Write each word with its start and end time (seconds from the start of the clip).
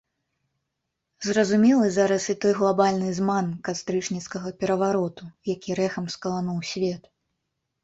Зразумелы 1.27 1.87
зараз 1.97 2.25
і 2.35 2.37
той 2.45 2.53
глабальны 2.61 3.09
зман 3.19 3.53
кастрычніцкага 3.69 4.55
перавароту, 4.65 5.23
які 5.53 5.79
рэхам 5.83 6.05
скалануў 6.17 6.59
свет. 6.75 7.03